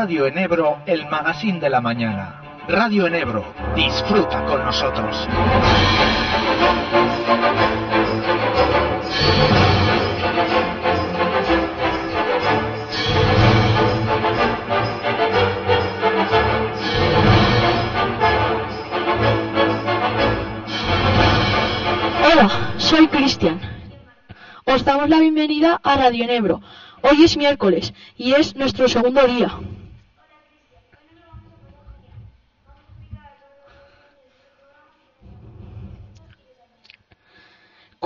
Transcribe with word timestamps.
En 0.00 0.06
Radio 0.06 0.26
Enebro, 0.26 0.78
el 0.86 1.06
magazine 1.10 1.60
de 1.60 1.68
la 1.68 1.82
mañana. 1.82 2.40
Radio 2.68 3.06
Enebro, 3.06 3.44
disfruta 3.76 4.42
con 4.46 4.64
nosotros. 4.64 5.28
Hola, 22.24 22.74
soy 22.78 23.06
Cristian. 23.08 23.60
Os 24.64 24.82
damos 24.82 25.10
la 25.10 25.20
bienvenida 25.20 25.78
a 25.82 25.96
Radio 25.96 26.24
Enebro. 26.24 26.62
Hoy 27.02 27.24
es 27.24 27.36
miércoles 27.36 27.92
y 28.16 28.32
es 28.32 28.56
nuestro 28.56 28.88
segundo 28.88 29.26
día. 29.26 29.50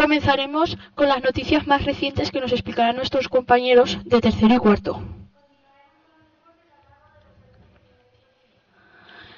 Comenzaremos 0.05 0.77
con 0.95 1.09
las 1.09 1.25
noticias 1.25 1.67
más 1.67 1.83
recientes 1.87 2.31
que 2.31 2.39
nos 2.39 2.53
explicarán 2.53 2.95
nuestros 2.95 3.27
compañeros 3.31 3.99
de 4.05 4.21
tercero 4.21 4.53
y 4.55 4.59
cuarto. 4.59 5.03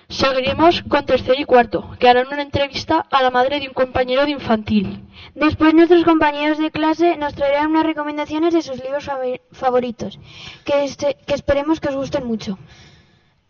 Seguiremos 0.09 0.83
con 0.89 1.07
tercero 1.07 1.41
y 1.41 1.45
cuarto, 1.45 1.91
que 2.01 2.09
harán 2.09 2.27
una 2.27 2.43
entrevista 2.43 3.07
a 3.13 3.23
la 3.23 3.31
madre 3.31 3.61
de 3.61 3.69
un 3.69 3.75
compañero 3.75 4.25
de 4.25 4.33
infantil. 4.33 5.05
Después 5.37 5.73
nuestros 5.73 6.03
compañeros 6.03 6.59
de 6.59 6.73
clase 6.73 7.17
nos 7.17 7.37
traerán 7.37 7.71
unas 7.71 7.87
recomendaciones 7.87 8.53
de 8.53 8.63
sus 8.63 8.83
libros 8.83 9.09
favoritos, 9.53 10.19
que, 10.65 10.83
este, 10.83 11.17
que 11.29 11.35
esperemos 11.35 11.79
que 11.79 11.91
os 11.91 11.95
gusten 11.95 12.27
mucho. 12.27 12.59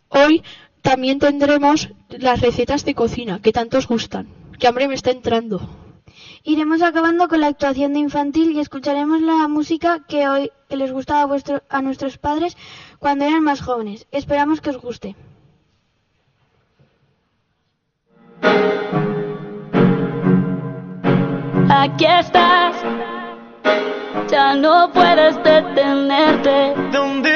Hoy 0.09 0.43
también 0.83 1.17
tendremos 1.17 1.89
las 2.09 2.41
recetas 2.41 2.85
de 2.85 2.93
cocina, 2.93 3.39
que 3.41 3.51
tanto 3.51 3.79
os 3.79 3.87
gustan. 3.87 4.27
Que 4.59 4.67
hambre 4.67 4.87
me 4.87 4.93
está 4.93 5.09
entrando. 5.09 5.86
Iremos 6.43 6.81
acabando 6.81 7.27
con 7.27 7.41
la 7.41 7.47
actuación 7.47 7.93
de 7.93 7.99
infantil 7.99 8.51
y 8.51 8.59
escucharemos 8.59 9.21
la 9.21 9.47
música 9.47 10.05
que 10.07 10.27
hoy 10.27 10.51
les 10.69 10.91
gustaba 10.91 11.21
a, 11.21 11.25
vuestro, 11.25 11.61
a 11.69 11.81
nuestros 11.81 12.17
padres 12.17 12.57
cuando 12.99 13.25
eran 13.25 13.43
más 13.43 13.61
jóvenes. 13.61 14.07
Esperamos 14.11 14.61
que 14.61 14.69
os 14.69 14.77
guste. 14.77 15.15
Aquí 21.69 22.05
estás, 22.05 22.75
ya 24.29 24.55
no 24.55 24.91
puedes 24.93 25.35
detenerte. 25.43 26.73
¿Dónde 26.91 27.26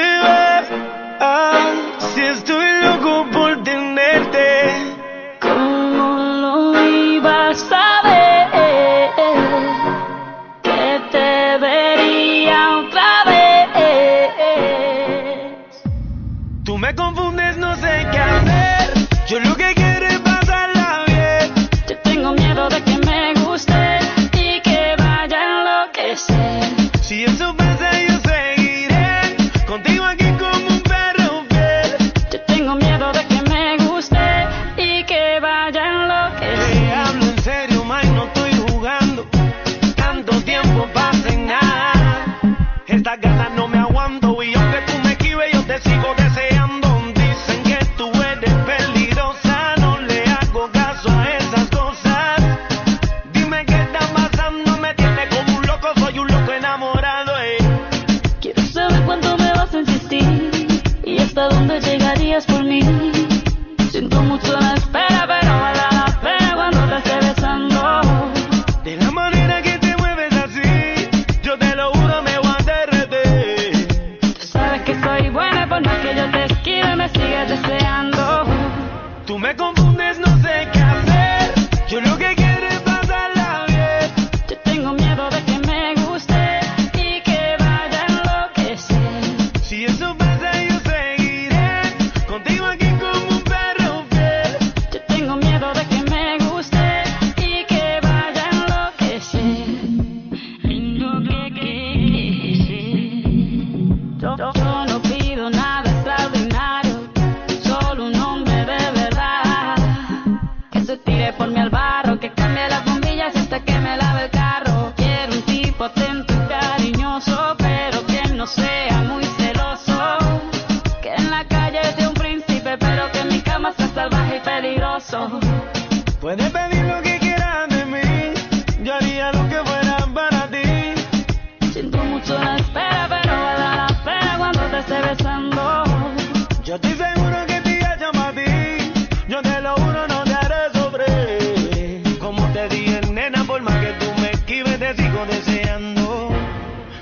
sigo 145.22 145.26
deseando. 145.26 146.30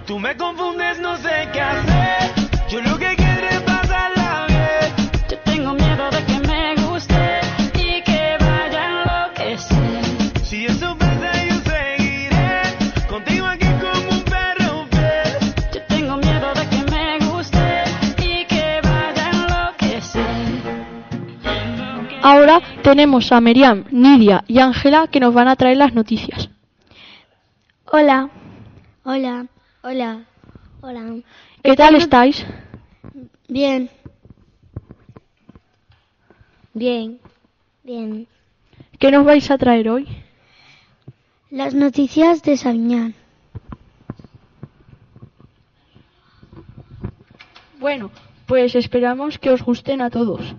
Tú 0.07 0.19
me 0.19 0.37
confundes, 0.37 0.99
no 1.01 1.17
sé 1.17 1.49
qué 1.53 1.61
hacer. 1.61 2.33
Yo 2.69 2.81
lo 2.83 2.99
que 2.99 3.15
quiero 3.17 3.47
es 3.49 3.61
pasarla 3.61 4.47
bien. 4.49 5.11
Yo 5.31 5.39
tengo 5.45 5.75
miedo 5.75 6.11
de 6.11 6.25
que 6.25 6.39
me 6.49 6.75
guste 6.77 7.41
y 7.75 8.03
que 8.03 8.37
vaya 8.41 8.81
a 8.81 9.29
enloquecer. 9.29 10.45
Si 10.45 10.67
eso 10.67 10.97
pasa, 10.97 11.33
yo 11.49 11.57
seguiré 11.71 12.63
contigo 13.09 13.47
aquí 13.47 13.67
como 13.81 14.11
un 14.11 14.23
perro 14.23 14.87
fiel. 14.91 15.55
Yo 15.73 15.83
tengo 15.89 16.17
miedo 16.17 16.53
de 16.55 16.67
que 16.69 16.91
me 16.91 17.19
guste 17.27 17.85
y 18.19 18.45
que 18.47 18.81
vaya 18.83 19.27
a 19.27 19.31
enloquecer. 19.31 20.27
Ahora 22.23 22.61
tenemos 22.83 23.33
a 23.33 23.41
Miriam, 23.41 23.85
Nidia 23.91 24.45
y 24.47 24.59
Ángela 24.59 25.07
que 25.09 25.21
nos 25.21 25.33
van 25.33 25.49
a 25.49 25.57
traer 25.57 25.77
las 25.77 25.95
noticias. 25.95 26.51
Hola. 27.93 28.31
Hola. 29.03 29.49
Hola. 29.83 30.25
Hola. 30.81 31.23
¿Qué 31.61 31.75
tal 31.75 31.97
estáis? 31.97 32.47
Bien. 33.49 33.91
Bien. 36.73 37.19
Bien. 37.83 38.29
¿Qué 39.01 39.11
nos 39.11 39.25
vais 39.25 39.51
a 39.51 39.59
traer 39.59 39.89
hoy? 39.89 40.07
Las 41.51 41.75
noticias 41.75 42.45
de 42.45 42.57
Sabiñán. 42.57 43.15
Bueno, 47.81 48.13
pues 48.47 48.77
esperamos 48.77 49.37
que 49.41 49.51
os 49.51 49.65
gusten 49.65 50.01
a 50.01 50.11
todos. 50.11 50.55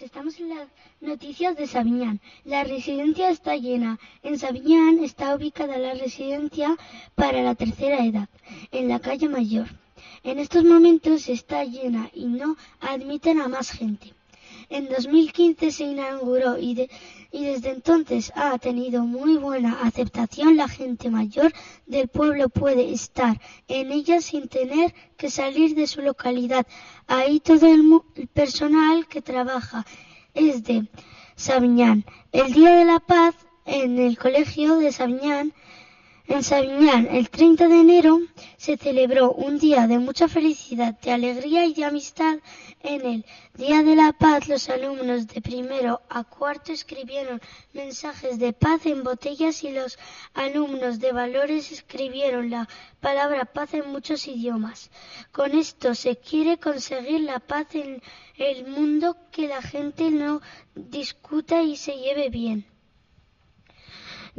Las 0.00 0.68
noticias 1.00 1.56
de 1.56 1.66
Sabiñán. 1.66 2.20
La 2.44 2.64
residencia 2.64 3.30
está 3.30 3.56
llena. 3.56 3.98
En 4.22 4.38
Sabiñán 4.38 4.98
está 5.04 5.34
ubicada 5.34 5.76
la 5.78 5.94
residencia 5.94 6.76
para 7.14 7.42
la 7.42 7.54
tercera 7.54 8.04
edad, 8.04 8.28
en 8.70 8.88
la 8.88 8.98
calle 9.00 9.28
Mayor. 9.28 9.68
En 10.22 10.38
estos 10.38 10.64
momentos 10.64 11.28
está 11.28 11.64
llena 11.64 12.10
y 12.14 12.26
no 12.26 12.56
admiten 12.80 13.40
a 13.40 13.48
más 13.48 13.70
gente. 13.70 14.14
En 14.70 14.88
2015 14.88 15.72
se 15.72 15.84
inauguró 15.84 16.56
y, 16.56 16.74
de- 16.74 16.90
y 17.32 17.44
desde 17.44 17.70
entonces 17.70 18.32
ha 18.36 18.56
tenido 18.58 19.04
muy 19.04 19.36
buena 19.36 19.80
aceptación. 19.82 20.56
La 20.56 20.68
gente 20.68 21.10
mayor 21.10 21.52
del 21.86 22.06
pueblo 22.08 22.48
puede 22.48 22.92
estar 22.92 23.40
en 23.68 23.90
ella 23.92 24.20
sin 24.20 24.48
tener 24.48 24.94
que 25.16 25.28
salir 25.28 25.74
de 25.74 25.86
su 25.88 26.00
localidad. 26.02 26.66
Ahí 27.08 27.40
todo 27.40 27.66
el, 27.66 27.82
el 28.14 28.28
personal 28.28 29.06
que 29.08 29.20
trabaja 29.22 29.84
es 30.34 30.62
de 30.64 30.86
Sabiñán. 31.36 32.04
El 32.32 32.52
Día 32.52 32.70
de 32.76 32.84
la 32.84 33.00
Paz 33.00 33.34
en 33.66 33.98
el 33.98 34.16
colegio 34.18 34.76
de 34.76 34.92
Sabiñán 34.92 35.52
en 36.30 36.44
Sabiñán, 36.44 37.08
el 37.10 37.28
30 37.28 37.66
de 37.66 37.80
enero, 37.80 38.20
se 38.56 38.76
celebró 38.76 39.32
un 39.32 39.58
día 39.58 39.88
de 39.88 39.98
mucha 39.98 40.28
felicidad, 40.28 40.96
de 41.00 41.10
alegría 41.10 41.66
y 41.66 41.74
de 41.74 41.84
amistad. 41.84 42.38
En 42.82 43.04
el 43.04 43.26
Día 43.54 43.82
de 43.82 43.96
la 43.96 44.12
Paz, 44.12 44.46
los 44.48 44.68
alumnos 44.68 45.26
de 45.26 45.40
primero 45.40 46.02
a 46.08 46.22
cuarto 46.22 46.70
escribieron 46.72 47.40
mensajes 47.72 48.38
de 48.38 48.52
paz 48.52 48.86
en 48.86 49.02
botellas 49.02 49.64
y 49.64 49.72
los 49.72 49.98
alumnos 50.32 51.00
de 51.00 51.10
valores 51.10 51.72
escribieron 51.72 52.48
la 52.48 52.68
palabra 53.00 53.44
paz 53.44 53.74
en 53.74 53.90
muchos 53.90 54.28
idiomas. 54.28 54.92
Con 55.32 55.50
esto 55.58 55.96
se 55.96 56.16
quiere 56.16 56.58
conseguir 56.58 57.22
la 57.22 57.40
paz 57.40 57.74
en 57.74 58.00
el 58.36 58.68
mundo, 58.68 59.16
que 59.32 59.48
la 59.48 59.62
gente 59.62 60.12
no 60.12 60.42
discuta 60.76 61.60
y 61.60 61.76
se 61.76 61.96
lleve 61.96 62.30
bien. 62.30 62.69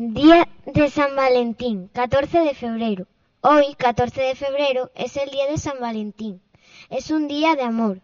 Día 0.04 0.48
de 0.66 0.90
San 0.90 1.16
Valentín, 1.16 1.88
14 1.94 2.40
de 2.40 2.56
febrero. 2.56 3.06
Hoy, 3.42 3.76
14 3.78 4.20
de 4.20 4.34
febrero, 4.34 4.90
es 4.96 5.16
el 5.16 5.30
día 5.30 5.46
de 5.46 5.60
San 5.60 5.80
Valentín. 5.80 6.42
Es 6.90 7.12
un 7.12 7.28
día 7.28 7.56
de 7.56 7.62
amor. 7.62 8.02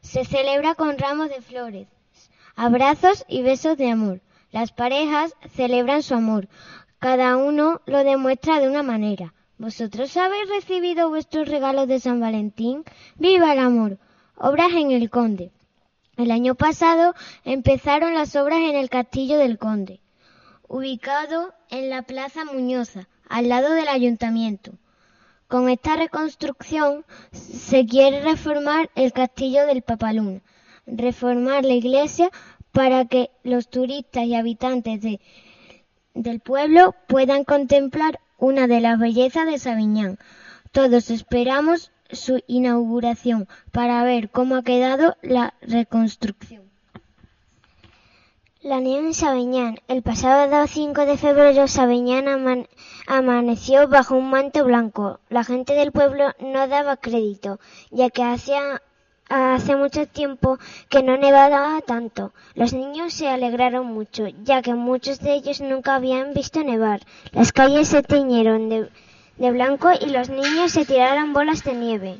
Se 0.00 0.24
celebra 0.24 0.74
con 0.74 0.96
ramos 0.96 1.28
de 1.28 1.42
flores, 1.42 1.88
abrazos 2.54 3.26
y 3.28 3.42
besos 3.42 3.76
de 3.76 3.90
amor. 3.90 4.22
Las 4.50 4.72
parejas 4.72 5.34
celebran 5.54 6.02
su 6.02 6.14
amor. 6.14 6.48
Cada 7.00 7.36
uno 7.36 7.82
lo 7.84 8.02
demuestra 8.02 8.58
de 8.58 8.70
una 8.70 8.82
manera. 8.82 9.34
¿Vosotros 9.58 10.16
habéis 10.16 10.48
recibido 10.48 11.10
vuestros 11.10 11.48
regalos 11.48 11.86
de 11.86 12.00
San 12.00 12.18
Valentín? 12.18 12.82
¡Viva 13.16 13.52
el 13.52 13.58
amor! 13.58 13.98
Obras 14.38 14.72
en 14.72 14.90
el 14.90 15.10
Conde. 15.10 15.52
El 16.16 16.30
año 16.30 16.54
pasado 16.54 17.14
empezaron 17.44 18.14
las 18.14 18.34
obras 18.36 18.60
en 18.60 18.74
el 18.74 18.88
Castillo 18.88 19.36
del 19.36 19.58
Conde 19.58 20.00
ubicado 20.68 21.54
en 21.70 21.90
la 21.90 22.02
Plaza 22.02 22.44
Muñoza, 22.44 23.08
al 23.28 23.48
lado 23.48 23.72
del 23.72 23.88
ayuntamiento. 23.88 24.72
Con 25.48 25.68
esta 25.68 25.96
reconstrucción 25.96 27.04
se 27.32 27.86
quiere 27.86 28.20
reformar 28.22 28.90
el 28.94 29.12
castillo 29.12 29.64
del 29.66 29.82
Papaluna, 29.82 30.40
reformar 30.86 31.64
la 31.64 31.74
iglesia 31.74 32.30
para 32.72 33.04
que 33.06 33.30
los 33.44 33.68
turistas 33.68 34.24
y 34.24 34.34
habitantes 34.34 35.00
de- 35.00 35.20
del 36.14 36.40
pueblo 36.40 36.94
puedan 37.06 37.44
contemplar 37.44 38.20
una 38.38 38.66
de 38.66 38.80
las 38.80 38.98
bellezas 38.98 39.46
de 39.46 39.58
Sabiñán. 39.58 40.18
Todos 40.72 41.10
esperamos 41.10 41.92
su 42.10 42.42
inauguración 42.46 43.48
para 43.72 44.02
ver 44.04 44.30
cómo 44.30 44.56
ha 44.56 44.62
quedado 44.62 45.16
la 45.22 45.54
reconstrucción. 45.62 46.65
La 48.66 48.78
en 48.78 49.14
Sabiñán. 49.14 49.78
El 49.86 50.02
pasado 50.02 50.66
5 50.66 51.06
de 51.06 51.16
febrero 51.16 51.68
Sabiñán 51.68 52.26
aman- 52.26 52.66
amaneció 53.06 53.86
bajo 53.86 54.16
un 54.16 54.28
manto 54.28 54.64
blanco. 54.64 55.20
La 55.28 55.44
gente 55.44 55.74
del 55.74 55.92
pueblo 55.92 56.32
no 56.40 56.66
daba 56.66 56.96
crédito, 56.96 57.60
ya 57.92 58.10
que 58.10 58.24
hacía 58.24 58.82
hace 59.28 59.76
mucho 59.76 60.08
tiempo 60.08 60.58
que 60.88 61.04
no 61.04 61.16
nevaba 61.16 61.80
tanto. 61.82 62.32
Los 62.56 62.72
niños 62.72 63.12
se 63.14 63.28
alegraron 63.28 63.86
mucho, 63.86 64.26
ya 64.42 64.62
que 64.62 64.74
muchos 64.74 65.20
de 65.20 65.34
ellos 65.34 65.60
nunca 65.60 65.94
habían 65.94 66.34
visto 66.34 66.64
nevar. 66.64 67.02
Las 67.30 67.52
calles 67.52 67.86
se 67.86 68.02
tiñeron 68.02 68.68
de, 68.68 68.90
de 69.36 69.50
blanco 69.52 69.90
y 69.92 70.06
los 70.06 70.28
niños 70.28 70.72
se 70.72 70.84
tiraron 70.84 71.32
bolas 71.32 71.62
de 71.62 71.72
nieve. 71.72 72.18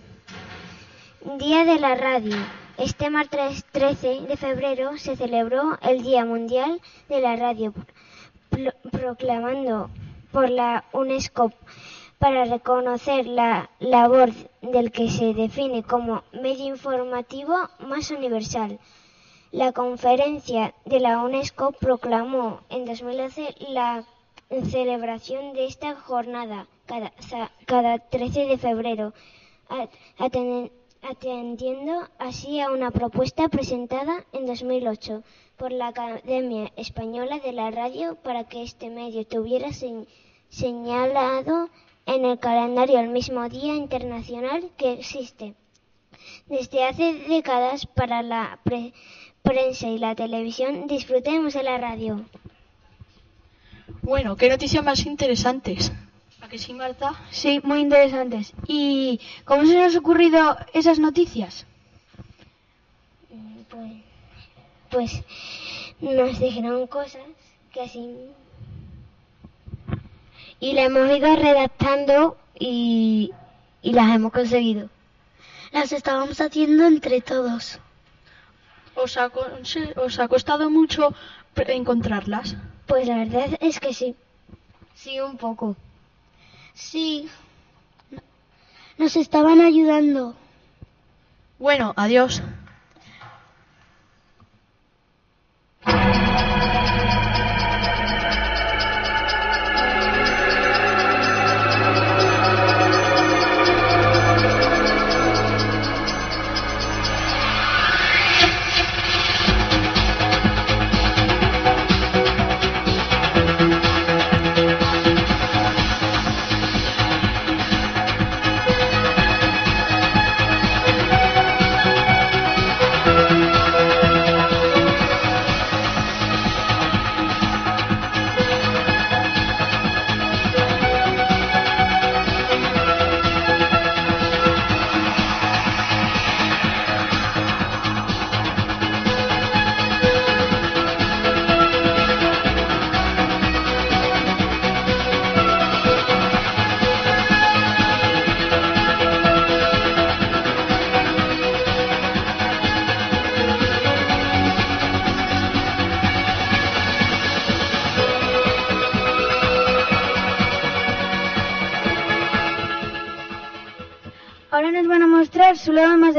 Día 1.38 1.64
de 1.64 1.80
la 1.80 1.96
Radio. 1.96 2.36
Este 2.78 3.08
martes 3.10 3.64
13 3.72 4.22
de 4.22 4.36
febrero 4.36 4.96
se 4.98 5.16
celebró 5.16 5.78
el 5.82 6.02
Día 6.02 6.24
Mundial 6.24 6.80
de 7.08 7.20
la 7.20 7.36
Radio, 7.36 7.72
pro- 8.50 8.72
proclamando 8.90 9.88
por 10.32 10.50
la 10.50 10.84
UNESCO 10.92 11.52
para 12.18 12.44
reconocer 12.44 13.26
la 13.26 13.70
labor 13.78 14.30
del 14.60 14.90
que 14.92 15.08
se 15.10 15.32
define 15.32 15.82
como 15.82 16.22
medio 16.32 16.66
informativo 16.66 17.54
más 17.80 18.10
universal. 18.10 18.78
La 19.52 19.72
conferencia 19.72 20.74
de 20.84 21.00
la 21.00 21.20
UNESCO 21.22 21.72
proclamó 21.72 22.60
en 22.68 22.84
2011 22.84 23.54
la 23.70 24.04
celebración 24.70 25.54
de 25.54 25.66
esta 25.66 25.94
jornada 25.94 26.66
cada, 26.86 27.12
cada 27.64 27.98
13 27.98 28.46
de 28.46 28.58
febrero, 28.58 29.12
atendiendo 31.08 32.08
así 32.18 32.60
a 32.60 32.70
una 32.70 32.90
propuesta 32.90 33.48
presentada 33.48 34.24
en 34.32 34.46
2008 34.46 35.22
por 35.56 35.72
la 35.72 35.88
Academia 35.88 36.72
Española 36.76 37.38
de 37.38 37.52
la 37.52 37.70
Radio 37.70 38.16
para 38.16 38.44
que 38.44 38.62
este 38.62 38.90
medio 38.90 39.20
estuviera 39.22 39.72
se- 39.72 40.06
señalado 40.48 41.68
en 42.06 42.24
el 42.24 42.38
calendario 42.38 43.00
el 43.00 43.08
mismo 43.08 43.48
día 43.48 43.74
internacional 43.74 44.70
que 44.76 44.92
existe. 44.92 45.54
Desde 46.46 46.84
hace 46.84 47.14
décadas 47.28 47.86
para 47.86 48.22
la 48.22 48.58
pre- 48.64 48.92
prensa 49.42 49.88
y 49.88 49.98
la 49.98 50.14
televisión 50.14 50.86
disfrutemos 50.86 51.54
de 51.54 51.62
la 51.62 51.78
radio. 51.78 52.24
Bueno, 54.02 54.36
qué 54.36 54.48
noticias 54.48 54.84
más 54.84 55.04
interesantes. 55.06 55.92
¿A 56.46 56.48
que 56.48 56.58
sí, 56.58 56.72
Marta? 56.74 57.12
Sí, 57.32 57.60
muy 57.64 57.80
interesantes. 57.80 58.52
¿Y 58.68 59.20
cómo 59.44 59.66
se 59.66 59.74
nos 59.74 59.94
han 59.94 59.98
ocurrido 59.98 60.56
esas 60.72 61.00
noticias? 61.00 61.66
Pues, 63.68 63.94
pues 64.88 65.24
nos 66.00 66.38
dijeron 66.38 66.86
cosas 66.86 67.26
que 67.72 67.80
así 67.80 68.30
Y 70.60 70.74
la 70.74 70.84
hemos 70.84 71.10
ido 71.10 71.34
redactando 71.34 72.36
y, 72.56 73.32
y 73.82 73.92
las 73.92 74.14
hemos 74.14 74.30
conseguido. 74.30 74.88
Las 75.72 75.90
estábamos 75.90 76.40
haciendo 76.40 76.86
entre 76.86 77.22
todos. 77.22 77.80
¿Os 78.94 79.16
ha, 79.16 79.32
os 79.96 80.18
ha 80.20 80.28
costado 80.28 80.70
mucho 80.70 81.12
encontrarlas? 81.56 82.54
Pues 82.86 83.08
la 83.08 83.16
verdad 83.16 83.58
es 83.60 83.80
que 83.80 83.92
sí. 83.92 84.14
Sí, 84.94 85.18
un 85.18 85.36
poco. 85.36 85.74
Sí. 86.76 87.28
Nos 88.98 89.16
estaban 89.16 89.60
ayudando. 89.60 90.34
Bueno, 91.58 91.94
adiós. 91.96 92.42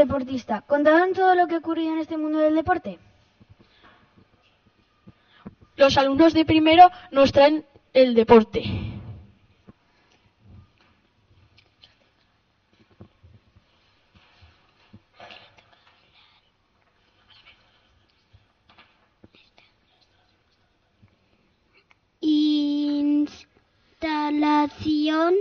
Deportista. 0.07 0.61
¿Contaron 0.61 1.13
todo 1.13 1.35
lo 1.35 1.47
que 1.47 1.55
ha 1.55 1.59
ocurrido 1.59 1.93
en 1.93 1.99
este 1.99 2.17
mundo 2.17 2.39
del 2.39 2.55
deporte? 2.55 2.97
Los 5.75 5.97
alumnos 5.97 6.33
de 6.33 6.45
primero 6.45 6.89
nos 7.11 7.31
traen 7.31 7.65
el 7.93 8.15
deporte. 8.15 8.63
Instalación 23.99 25.35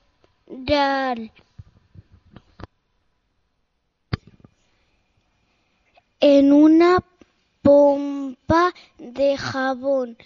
En 6.19 6.53
una 6.53 7.05
pompa 7.67 8.73
de 8.99 9.37
jabón. 9.37 10.17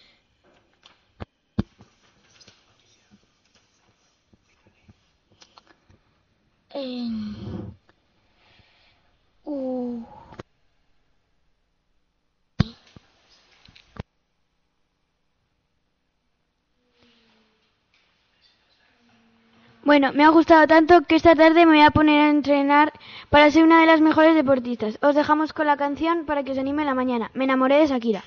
Bueno, 19.90 20.12
me 20.12 20.22
ha 20.22 20.28
gustado 20.28 20.68
tanto 20.68 21.00
que 21.00 21.16
esta 21.16 21.34
tarde 21.34 21.66
me 21.66 21.72
voy 21.72 21.80
a 21.80 21.90
poner 21.90 22.20
a 22.20 22.30
entrenar 22.30 22.92
para 23.28 23.50
ser 23.50 23.64
una 23.64 23.80
de 23.80 23.86
las 23.86 24.00
mejores 24.00 24.36
deportistas. 24.36 24.96
Os 25.02 25.16
dejamos 25.16 25.52
con 25.52 25.66
la 25.66 25.76
canción 25.76 26.26
para 26.26 26.44
que 26.44 26.52
os 26.52 26.58
anime 26.58 26.84
la 26.84 26.94
mañana. 26.94 27.32
Me 27.34 27.42
enamoré 27.42 27.78
de 27.78 27.88
Shakira. 27.88 28.22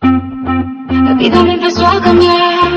La 0.00 1.14
vida 1.14 1.44
me 1.44 1.52
empezó 1.52 1.86
a 1.86 2.02
cambiar. 2.02 2.72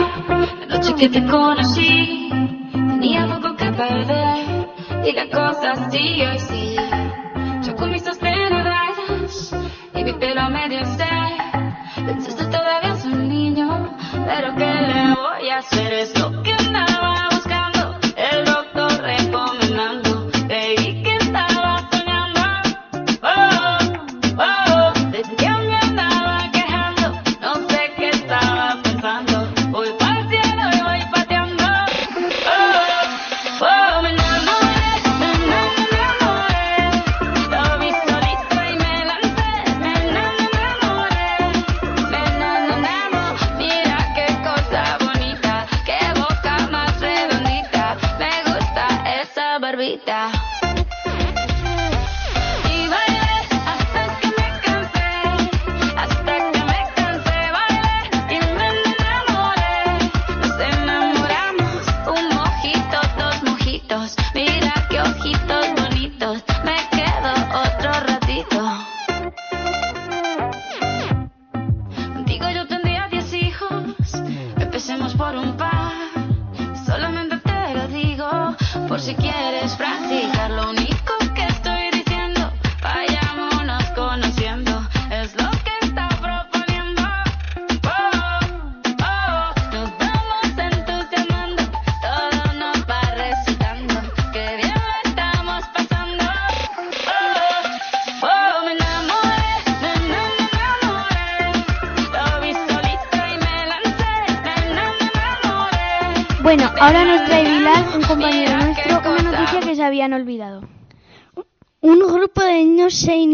La 0.70 0.78
noche 0.78 0.94
que 0.94 1.10
te 1.10 1.26
conocí, 1.26 2.30
tenía 2.72 3.26
poco 3.34 3.56
que 3.56 3.72
perder. 3.72 4.68
Y 5.04 5.12
la 5.12 5.28
cosa 5.32 5.90
sigue 5.90 6.28
así. 6.28 6.76
Yo 7.66 7.76
con 7.76 7.90
mis 7.90 8.04
sostenidas 8.04 9.56
y 9.96 10.04
mi 10.04 10.14
pelo 10.14 10.52
medio 10.52 10.86
sé. 10.86 11.43
Pensaste 12.06 12.46
todavía 12.46 12.96
soy 12.98 13.14
un 13.14 13.30
niño, 13.30 13.98
pero 14.26 14.56
¿qué 14.56 14.66
le 14.66 15.16
voy 15.16 15.50
a 15.50 15.58
hacer? 15.60 15.94
Es 15.94 16.20
lo 16.20 16.44
que 16.44 16.52
andaba 16.52 17.13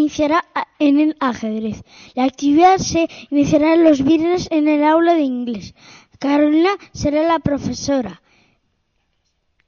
iniciará 0.09 0.43
en 0.79 0.99
el 0.99 1.15
ajedrez. 1.19 1.83
La 2.15 2.23
actividad 2.23 2.77
se 2.79 3.07
iniciará 3.29 3.75
los 3.75 4.03
viernes 4.03 4.47
en 4.49 4.67
el 4.67 4.83
aula 4.83 5.13
de 5.13 5.21
inglés. 5.21 5.75
Carolina 6.17 6.71
será 6.93 7.21
la 7.23 7.37
profesora. 7.37 8.21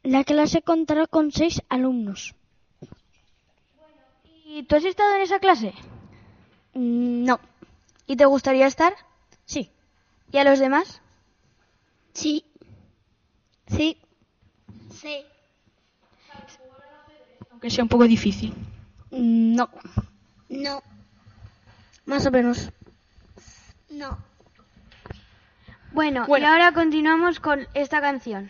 La 0.02 0.24
clase 0.24 0.64
contará 0.64 1.06
con 1.06 1.32
seis 1.32 1.62
alumnos. 1.70 2.34
¿Y 4.46 4.64
tú 4.64 4.76
has 4.78 4.84
estado 4.84 5.16
en 5.16 5.22
esa 5.22 5.38
clase? 5.40 5.74
Mm, 6.74 7.24
No. 7.24 7.40
¿Y 8.08 8.16
te 8.16 8.26
gustaría 8.26 8.66
estar? 8.66 8.94
Sí. 9.46 9.70
¿Y 10.32 10.38
a 10.40 10.44
los 10.44 10.58
demás? 10.60 11.02
Sí. 12.14 12.44
Sí. 13.68 13.96
Sí. 15.00 15.18
Aunque 17.52 17.70
sea 17.70 17.84
un 17.84 17.90
poco 17.90 18.06
difícil. 18.06 18.54
Mm, 19.12 19.56
No. 19.56 19.70
No. 20.52 20.84
Más 22.06 22.26
o 22.26 22.32
menos. 22.32 22.70
No. 23.90 24.18
Bueno, 25.92 26.26
Bueno. 26.28 26.46
y 26.46 26.50
ahora 26.50 26.72
continuamos 26.74 27.40
con 27.40 27.68
esta 27.74 28.02
canción. 28.02 28.50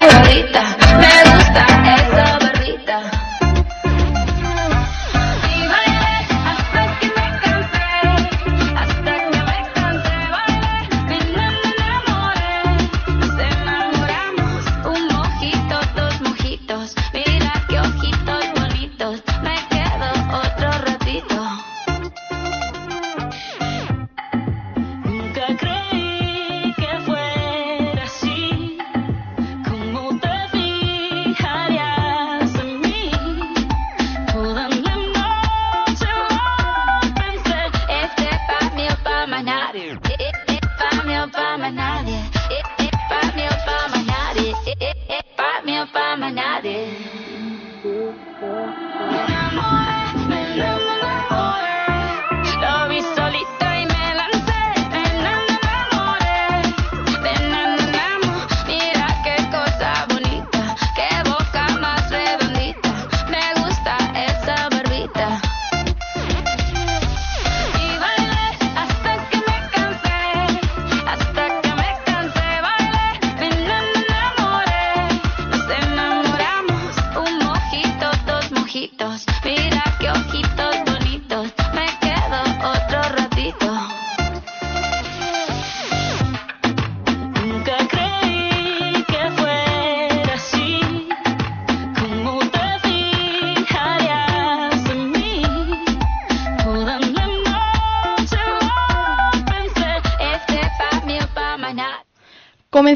Barbita, 0.00 0.76
me 0.98 1.34
gusta 1.34 1.66
esa 1.96 2.38
barbita. 2.38 3.21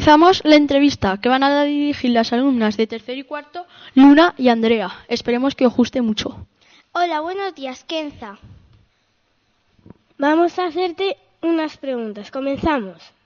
Comenzamos 0.07 0.41
la 0.45 0.55
entrevista 0.55 1.17
que 1.17 1.27
van 1.27 1.43
a 1.43 1.65
dirigir 1.65 2.11
las 2.11 2.31
alumnas 2.31 2.77
de 2.77 2.87
tercero 2.87 3.19
y 3.19 3.23
cuarto, 3.23 3.65
Luna 3.93 4.33
y 4.37 4.47
Andrea. 4.47 4.89
Esperemos 5.09 5.53
que 5.53 5.67
os 5.67 5.75
guste 5.75 6.01
mucho. 6.01 6.47
Hola, 6.93 7.19
buenos 7.19 7.53
días, 7.55 7.83
Kenza. 7.83 8.37
Vamos 10.17 10.57
a 10.59 10.67
hacerte 10.67 11.17
unas 11.41 11.75
preguntas. 11.75 12.31
Comenzamos. 12.31 13.16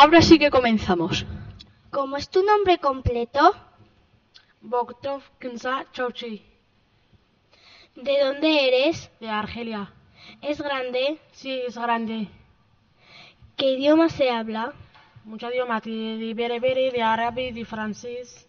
Ahora 0.00 0.22
sí 0.22 0.38
que 0.38 0.48
comenzamos. 0.48 1.26
¿Cómo 1.90 2.16
es 2.16 2.28
tu 2.28 2.44
nombre 2.44 2.78
completo? 2.78 3.40
Bogdov 4.60 5.22
Kinza 5.40 5.86
Chauchi, 5.92 6.40
¿De 7.96 8.20
dónde 8.22 8.68
eres? 8.68 9.10
de 9.18 9.28
Argelia. 9.28 9.92
¿Es 10.40 10.60
grande? 10.62 11.18
Sí, 11.32 11.50
es 11.66 11.76
grande. 11.76 12.28
¿Qué 13.56 13.72
idioma 13.72 14.08
se 14.08 14.30
habla? 14.30 14.72
Mucho 15.24 15.50
idioma 15.50 15.80
de, 15.80 16.16
de 16.16 16.32
berebere, 16.32 16.92
de 16.92 17.02
árabe, 17.02 17.52
de 17.52 17.64
francés. 17.64 18.46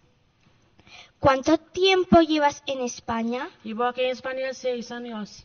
¿Cuánto 1.18 1.58
tiempo 1.58 2.20
llevas 2.20 2.62
en 2.68 2.80
España? 2.82 3.50
Llevo 3.64 3.86
aquí 3.86 4.02
en 4.02 4.10
España 4.10 4.54
seis 4.54 4.92
años. 4.92 5.44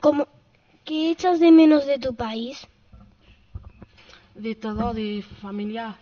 ¿Cómo, 0.00 0.26
¿Qué 0.86 1.10
echas 1.10 1.38
de 1.38 1.52
menos 1.52 1.84
de 1.84 1.98
tu 1.98 2.14
país? 2.14 2.66
De 4.34 4.54
todo, 4.54 4.94
de 4.94 5.24
familia. 5.40 5.96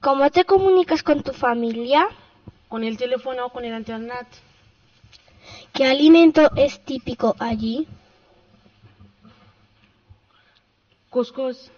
¿Cómo 0.00 0.30
te 0.30 0.44
comunicas 0.44 1.02
con 1.02 1.22
tu 1.22 1.32
familia? 1.32 2.08
Con 2.68 2.82
el 2.82 2.96
teléfono, 2.96 3.50
con 3.50 3.64
el 3.64 3.76
internet. 3.76 4.26
¿Qué 5.72 5.84
alimento 5.84 6.50
es 6.56 6.84
típico 6.84 7.36
allí? 7.38 7.86
Cuscús. 11.08 11.70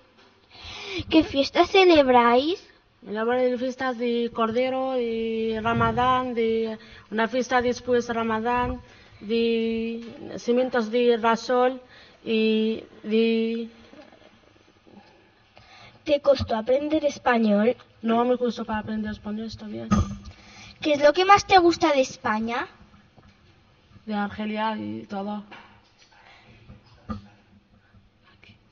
¿Qué 1.11 1.23
fiestas 1.25 1.71
celebráis? 1.71 2.67
De 3.03 3.59
fiestas 3.59 3.99
de 3.99 4.31
Cordero, 4.33 4.93
de 4.93 5.61
Ramadán, 5.63 6.35
de 6.35 6.79
una 7.11 7.29
fiesta 7.29 7.61
después 7.61 8.07
de 8.07 8.15
Ramadán, 8.15 8.81
de 9.21 10.03
nacimientos 10.23 10.91
de 10.91 11.19
Rasol 11.19 11.83
y 12.25 12.85
de... 13.03 13.69
¿Te 16.05 16.21
costó 16.21 16.57
aprender 16.57 17.05
español? 17.07 17.77
No 18.03 18.25
me 18.27 18.37
costó 18.37 18.65
para 18.67 18.81
aprender 18.81 19.13
español, 19.13 19.47
está 19.47 19.67
bien. 19.67 19.89
¿Qué 20.83 20.93
es 20.93 21.03
lo 21.03 21.15
que 21.15 21.25
más 21.25 21.47
te 21.47 21.57
gusta 21.59 21.93
de 21.93 22.03
España? 22.03 22.69
De 24.05 24.13
Argelia 24.13 24.77
y 24.77 25.07
todo. 25.07 25.45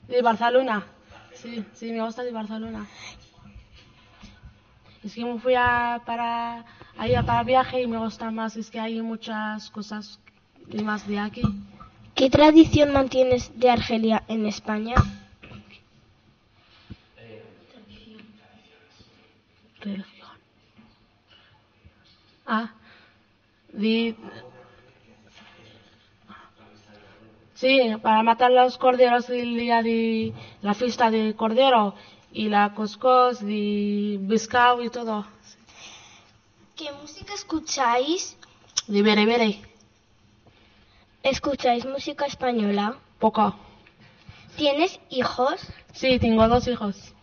De 0.07 0.21
Barcelona. 0.21 0.85
Sí, 1.33 1.65
sí, 1.73 1.91
me 1.91 2.03
gusta 2.03 2.23
de 2.23 2.31
Barcelona. 2.31 2.85
Es 5.03 5.15
que 5.15 5.25
me 5.25 5.39
fui 5.39 5.55
a, 5.55 6.03
para, 6.05 6.65
allá 6.99 7.23
para 7.23 7.43
viaje 7.43 7.81
y 7.81 7.87
me 7.87 7.97
gusta 7.97 8.29
más. 8.29 8.55
Es 8.57 8.69
que 8.69 8.79
hay 8.79 9.01
muchas 9.01 9.71
cosas 9.71 10.19
más 10.83 11.07
de 11.07 11.17
aquí. 11.17 11.41
¿Qué 12.13 12.29
tradición 12.29 12.93
mantienes 12.93 13.59
de 13.59 13.71
Argelia 13.71 14.23
en 14.27 14.45
España? 14.45 14.95
Religión. 19.83 20.29
Ah, 22.45 22.71
de... 23.71 24.15
Sí, 27.55 27.79
para 28.01 28.23
matar 28.23 28.51
los 28.51 28.77
corderos 28.77 29.29
el 29.29 29.55
día 29.57 29.81
de 29.81 30.33
la 30.61 30.73
fiesta 30.73 31.11
de 31.11 31.33
cordero 31.35 31.95
y 32.31 32.49
la 32.49 32.73
coscos 32.73 33.39
de 33.39 34.19
pescado 34.27 34.83
y 34.83 34.89
todo. 34.89 35.25
¿Qué 36.75 36.91
música 37.01 37.33
escucháis? 37.33 38.37
De 38.87 39.01
berebere, 39.01 39.61
¿Escucháis 41.21 41.85
música 41.85 42.25
española? 42.25 42.97
poco. 43.19 43.55
¿Tienes 44.57 44.99
hijos? 45.09 45.61
Sí, 45.93 46.19
tengo 46.19 46.45
dos 46.49 46.67
hijos. 46.67 47.13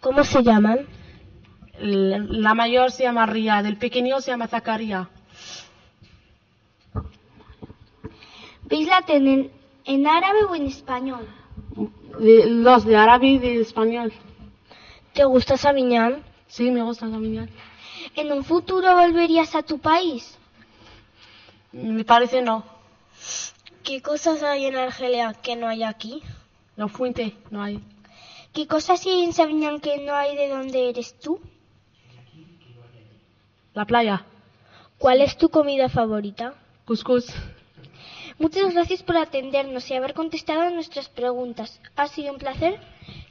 ¿Cómo 0.00 0.24
se 0.24 0.42
llaman? 0.42 0.86
La 1.82 2.54
mayor 2.54 2.90
se 2.90 3.04
llama 3.04 3.26
Ría, 3.26 3.62
del 3.62 3.76
pequeño 3.78 4.20
se 4.20 4.30
llama 4.30 4.48
Zacarías. 4.48 5.08
¿Veis 8.64 8.86
la 8.86 9.02
tele 9.02 9.32
en, 9.32 9.50
en 9.84 10.06
árabe 10.06 10.44
o 10.44 10.54
en 10.54 10.66
español? 10.66 11.26
De- 12.18 12.46
los 12.46 12.84
de 12.84 12.96
árabe 12.96 13.26
y 13.28 13.38
de 13.38 13.60
español. 13.60 14.12
¿Te 15.14 15.24
gusta 15.24 15.56
Sabiñán? 15.56 16.22
Sí, 16.46 16.70
me 16.70 16.82
gusta 16.82 17.10
caminar. 17.10 17.48
¿En 18.14 18.30
un 18.32 18.44
futuro 18.44 18.94
volverías 18.96 19.54
a 19.54 19.62
tu 19.62 19.78
país? 19.78 20.36
Me 21.72 22.04
parece 22.04 22.42
no. 22.42 22.64
¿Qué 23.82 24.02
cosas 24.02 24.42
hay 24.42 24.66
en 24.66 24.76
Argelia 24.76 25.32
que 25.34 25.56
no 25.56 25.66
hay 25.68 25.82
aquí? 25.82 26.22
La 26.76 26.88
fuente 26.88 27.36
no 27.50 27.62
hay. 27.62 27.80
¿Qué 28.52 28.66
cosas 28.66 29.04
hay 29.06 29.24
en 29.24 29.32
Sabiñán 29.32 29.80
que 29.80 29.98
no 29.98 30.14
hay 30.14 30.36
de 30.36 30.48
donde 30.48 30.90
eres 30.90 31.18
tú? 31.18 31.40
La 33.74 33.84
playa. 33.84 34.24
¿Cuál 34.98 35.20
es 35.20 35.36
tu 35.36 35.48
comida 35.48 35.88
favorita? 35.88 36.54
Cuscús. 36.84 37.32
Muchas 38.38 38.72
gracias 38.72 39.02
por 39.02 39.16
atendernos 39.16 39.90
y 39.90 39.94
haber 39.94 40.14
contestado 40.14 40.70
nuestras 40.70 41.08
preguntas. 41.08 41.80
Ha 41.96 42.06
sido 42.08 42.32
un 42.32 42.38
placer 42.38 42.80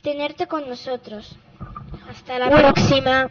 tenerte 0.04 0.48
con 0.48 0.70
nosotros. 0.70 1.36
Hasta 2.10 2.40
la 2.40 2.50
próxima. 2.50 3.30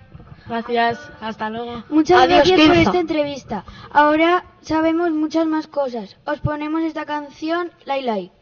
Gracias, 0.48 0.98
hasta 1.20 1.50
luego. 1.50 1.84
Muchas 1.88 2.26
gracias 2.26 2.60
por 2.60 2.76
esta 2.76 2.98
entrevista. 2.98 3.64
Ahora 3.90 4.44
sabemos 4.62 5.10
muchas 5.10 5.46
más 5.46 5.66
cosas. 5.66 6.16
Os 6.24 6.40
ponemos 6.40 6.82
esta 6.82 7.04
canción, 7.04 7.70
Lai 7.84 8.02
Lai. 8.02 8.32